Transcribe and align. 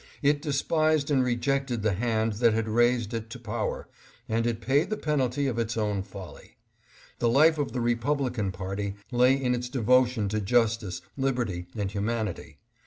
It 0.23 0.41
despised 0.41 1.11
and 1.11 1.23
rejected 1.23 1.83
the 1.83 1.93
hand 1.93 2.33
that 2.41 2.55
had 2.55 2.67
raised 2.67 3.13
it 3.13 3.29
to 3.29 3.37
power, 3.39 3.87
and 4.27 4.47
it 4.47 4.59
paid 4.59 4.89
the 4.89 4.97
penalty 4.97 5.45
of 5.45 5.59
its 5.59 5.77
own 5.77 6.01
folly. 6.01 6.57
The 7.19 7.29
life 7.29 7.59
of 7.59 7.71
the 7.71 7.81
Republican 7.81 8.51
party 8.51 8.95
lay 9.11 9.35
in 9.35 9.53
its 9.53 9.69
de 9.69 9.79
votion 9.83 10.27
to 10.29 10.41
justice, 10.41 11.03
liberty 11.17 11.67
and 11.77 11.91
humanity. 11.91 12.57